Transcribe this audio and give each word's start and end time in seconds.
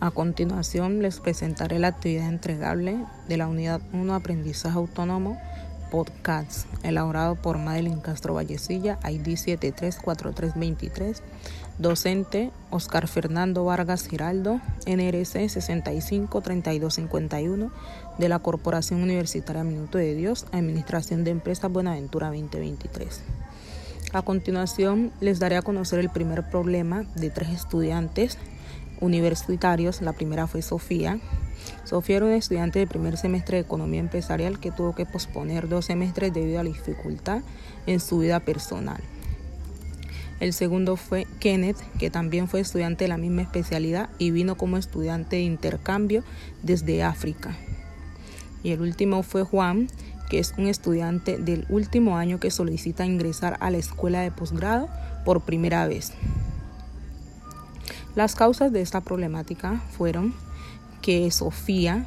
A 0.00 0.10
continuación 0.10 1.02
les 1.02 1.20
presentaré 1.20 1.78
la 1.78 1.88
actividad 1.88 2.28
entregable 2.28 2.96
de 3.28 3.36
la 3.36 3.46
unidad 3.46 3.80
1 3.92 4.14
Aprendizaje 4.14 4.76
Autónomo 4.76 5.38
Podcast, 5.90 6.66
elaborado 6.82 7.36
por 7.36 7.58
Madeline 7.58 8.00
Castro 8.00 8.32
Vallecilla, 8.34 8.98
ID 9.08 9.36
734323, 9.36 11.22
docente 11.78 12.50
Oscar 12.70 13.06
Fernando 13.06 13.64
Vargas 13.64 14.08
Giraldo, 14.08 14.60
NRC 14.86 15.48
653251, 15.48 17.70
de 18.18 18.28
la 18.28 18.40
Corporación 18.40 19.02
Universitaria 19.02 19.62
Minuto 19.62 19.98
de 19.98 20.16
Dios, 20.16 20.46
Administración 20.50 21.22
de 21.22 21.30
Empresas 21.30 21.70
Buenaventura 21.70 22.26
2023. 22.26 23.22
A 24.12 24.22
continuación 24.22 25.12
les 25.20 25.38
daré 25.38 25.56
a 25.56 25.62
conocer 25.62 26.00
el 26.00 26.10
primer 26.10 26.48
problema 26.48 27.04
de 27.14 27.30
tres 27.30 27.50
estudiantes 27.50 28.36
universitarios. 29.00 30.02
La 30.02 30.12
primera 30.12 30.46
fue 30.46 30.62
Sofía. 30.62 31.18
Sofía 31.84 32.16
era 32.16 32.26
una 32.26 32.36
estudiante 32.36 32.78
de 32.78 32.86
primer 32.86 33.16
semestre 33.16 33.56
de 33.56 33.62
Economía 33.62 34.00
Empresarial 34.00 34.58
que 34.58 34.70
tuvo 34.70 34.94
que 34.94 35.06
posponer 35.06 35.68
dos 35.68 35.86
semestres 35.86 36.32
debido 36.32 36.60
a 36.60 36.64
la 36.64 36.70
dificultad 36.70 37.42
en 37.86 38.00
su 38.00 38.18
vida 38.18 38.40
personal. 38.40 39.00
El 40.40 40.52
segundo 40.52 40.96
fue 40.96 41.26
Kenneth, 41.38 41.78
que 41.98 42.10
también 42.10 42.48
fue 42.48 42.60
estudiante 42.60 43.04
de 43.04 43.08
la 43.08 43.16
misma 43.16 43.42
especialidad 43.42 44.10
y 44.18 44.30
vino 44.30 44.56
como 44.56 44.76
estudiante 44.76 45.36
de 45.36 45.42
intercambio 45.42 46.24
desde 46.62 47.02
África. 47.02 47.56
Y 48.62 48.72
el 48.72 48.80
último 48.80 49.22
fue 49.22 49.44
Juan, 49.44 49.88
que 50.28 50.38
es 50.38 50.54
un 50.58 50.66
estudiante 50.66 51.38
del 51.38 51.66
último 51.68 52.16
año 52.16 52.40
que 52.40 52.50
solicita 52.50 53.06
ingresar 53.06 53.56
a 53.60 53.70
la 53.70 53.78
escuela 53.78 54.22
de 54.22 54.32
posgrado 54.32 54.88
por 55.24 55.42
primera 55.42 55.86
vez. 55.86 56.12
Las 58.14 58.36
causas 58.36 58.72
de 58.72 58.80
esta 58.80 59.00
problemática 59.00 59.82
fueron 59.90 60.34
que 61.02 61.28
Sofía 61.32 62.06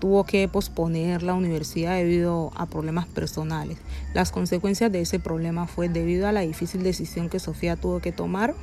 tuvo 0.00 0.24
que 0.24 0.48
posponer 0.48 1.22
la 1.22 1.34
universidad 1.34 1.94
debido 1.94 2.50
a 2.56 2.66
problemas 2.66 3.06
personales. 3.06 3.78
Las 4.14 4.30
consecuencias 4.30 4.90
de 4.90 5.00
ese 5.00 5.18
problema 5.18 5.66
fue 5.66 5.88
debido 5.88 6.26
a 6.26 6.32
la 6.32 6.40
difícil 6.40 6.82
decisión 6.82 7.28
que 7.28 7.38
Sofía 7.38 7.76
tuvo 7.76 8.00
que 8.00 8.12
tomar 8.12 8.54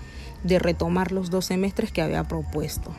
de 0.43 0.59
retomar 0.59 1.11
los 1.11 1.29
dos 1.29 1.45
semestres 1.45 1.91
que 1.91 2.01
había 2.01 2.25
propuesto. 2.25 2.93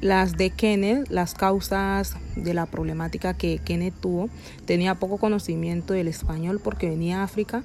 Las 0.00 0.36
de 0.36 0.50
Kenneth, 0.50 1.08
las 1.10 1.34
causas 1.34 2.16
de 2.34 2.54
la 2.54 2.66
problemática 2.66 3.34
que 3.34 3.60
Kenneth 3.64 3.94
tuvo, 4.00 4.28
tenía 4.66 4.96
poco 4.96 5.18
conocimiento 5.18 5.94
del 5.94 6.08
español 6.08 6.60
porque 6.62 6.90
venía 6.90 7.20
a 7.20 7.24
África 7.24 7.62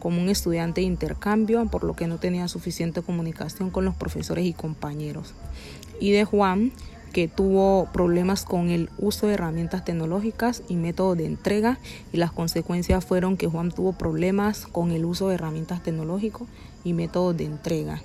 como 0.00 0.20
un 0.20 0.28
estudiante 0.28 0.80
de 0.80 0.88
intercambio, 0.88 1.64
por 1.66 1.84
lo 1.84 1.94
que 1.94 2.08
no 2.08 2.18
tenía 2.18 2.48
suficiente 2.48 3.02
comunicación 3.02 3.70
con 3.70 3.84
los 3.84 3.94
profesores 3.94 4.44
y 4.46 4.52
compañeros. 4.52 5.34
Y 6.00 6.10
de 6.10 6.24
Juan, 6.24 6.72
que 7.12 7.28
tuvo 7.28 7.88
problemas 7.92 8.44
con 8.44 8.70
el 8.70 8.88
uso 8.98 9.26
de 9.26 9.34
herramientas 9.34 9.84
tecnológicas 9.84 10.62
y 10.68 10.76
métodos 10.76 11.18
de 11.18 11.26
entrega 11.26 11.78
y 12.12 12.16
las 12.16 12.32
consecuencias 12.32 13.04
fueron 13.04 13.36
que 13.36 13.46
Juan 13.48 13.70
tuvo 13.70 13.92
problemas 13.92 14.66
con 14.66 14.90
el 14.92 15.04
uso 15.04 15.28
de 15.28 15.34
herramientas 15.34 15.82
tecnológicas 15.82 16.42
y 16.84 16.92
métodos 16.92 17.36
de 17.36 17.44
entrega. 17.44 18.00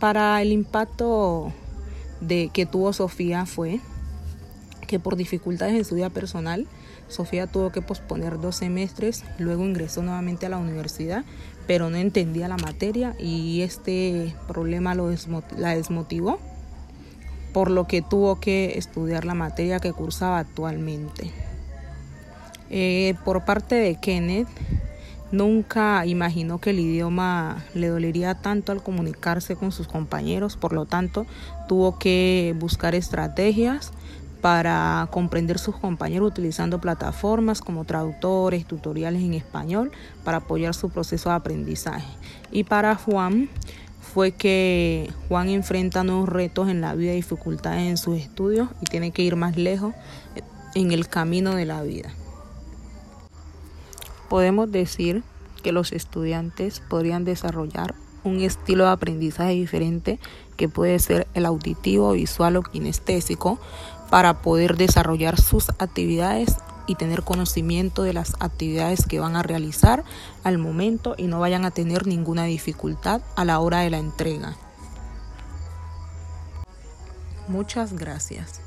Para 0.00 0.40
el 0.42 0.52
impacto 0.52 1.52
de 2.20 2.50
que 2.52 2.66
tuvo 2.66 2.92
Sofía 2.92 3.46
fue 3.46 3.80
que 4.86 4.98
por 4.98 5.16
dificultades 5.16 5.74
en 5.74 5.84
su 5.84 5.94
vida 5.94 6.10
personal, 6.10 6.66
Sofía 7.08 7.46
tuvo 7.46 7.70
que 7.70 7.82
posponer 7.82 8.40
dos 8.40 8.56
semestres, 8.56 9.24
luego 9.38 9.64
ingresó 9.64 10.02
nuevamente 10.02 10.46
a 10.46 10.48
la 10.48 10.58
universidad, 10.58 11.24
pero 11.66 11.90
no 11.90 11.96
entendía 11.96 12.48
la 12.48 12.56
materia 12.56 13.14
y 13.18 13.62
este 13.62 14.34
problema 14.48 14.94
la 14.94 15.74
desmotivó, 15.74 16.38
por 17.52 17.70
lo 17.70 17.86
que 17.86 18.02
tuvo 18.02 18.40
que 18.40 18.78
estudiar 18.78 19.24
la 19.24 19.34
materia 19.34 19.78
que 19.78 19.92
cursaba 19.92 20.38
actualmente. 20.38 21.30
Eh, 22.70 23.14
por 23.24 23.44
parte 23.44 23.76
de 23.76 23.96
Kenneth, 23.96 24.48
nunca 25.30 26.06
imaginó 26.06 26.58
que 26.60 26.70
el 26.70 26.80
idioma 26.80 27.64
le 27.74 27.88
dolería 27.88 28.34
tanto 28.34 28.72
al 28.72 28.82
comunicarse 28.82 29.56
con 29.56 29.72
sus 29.72 29.86
compañeros, 29.86 30.56
por 30.56 30.72
lo 30.72 30.86
tanto 30.86 31.26
tuvo 31.68 31.98
que 31.98 32.54
buscar 32.58 32.94
estrategias 32.94 33.92
para 34.44 35.08
comprender 35.10 35.58
sus 35.58 35.74
compañeros 35.74 36.28
utilizando 36.28 36.78
plataformas 36.78 37.62
como 37.62 37.86
traductores, 37.86 38.66
tutoriales 38.66 39.22
en 39.22 39.32
español 39.32 39.90
para 40.22 40.36
apoyar 40.36 40.74
su 40.74 40.90
proceso 40.90 41.30
de 41.30 41.36
aprendizaje. 41.36 42.12
Y 42.52 42.64
para 42.64 42.94
Juan 42.94 43.48
fue 44.02 44.32
que 44.32 45.10
Juan 45.28 45.48
enfrenta 45.48 46.04
nuevos 46.04 46.28
retos 46.28 46.68
en 46.68 46.82
la 46.82 46.94
vida 46.94 47.12
dificultades 47.12 47.88
en 47.88 47.96
sus 47.96 48.18
estudios 48.18 48.68
y 48.82 48.84
tiene 48.84 49.12
que 49.12 49.22
ir 49.22 49.34
más 49.34 49.56
lejos 49.56 49.94
en 50.74 50.92
el 50.92 51.08
camino 51.08 51.54
de 51.54 51.64
la 51.64 51.82
vida. 51.82 52.12
Podemos 54.28 54.70
decir 54.70 55.22
que 55.62 55.72
los 55.72 55.90
estudiantes 55.90 56.80
podrían 56.80 57.24
desarrollar 57.24 57.94
un 58.24 58.40
estilo 58.40 58.84
de 58.84 58.90
aprendizaje 58.90 59.52
diferente 59.52 60.18
que 60.56 60.68
puede 60.68 60.98
ser 60.98 61.26
el 61.34 61.46
auditivo, 61.46 62.12
visual 62.12 62.56
o 62.56 62.62
kinestésico 62.62 63.58
para 64.10 64.42
poder 64.42 64.76
desarrollar 64.76 65.40
sus 65.40 65.70
actividades 65.78 66.56
y 66.86 66.96
tener 66.96 67.22
conocimiento 67.22 68.02
de 68.02 68.12
las 68.12 68.34
actividades 68.40 69.06
que 69.06 69.20
van 69.20 69.36
a 69.36 69.42
realizar 69.42 70.04
al 70.42 70.58
momento 70.58 71.14
y 71.16 71.24
no 71.24 71.40
vayan 71.40 71.64
a 71.64 71.70
tener 71.70 72.06
ninguna 72.06 72.44
dificultad 72.44 73.22
a 73.36 73.44
la 73.44 73.58
hora 73.60 73.80
de 73.80 73.90
la 73.90 73.98
entrega. 73.98 74.56
Muchas 77.48 77.94
gracias. 77.94 78.60